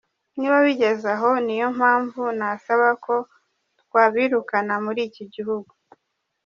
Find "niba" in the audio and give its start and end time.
0.37-0.57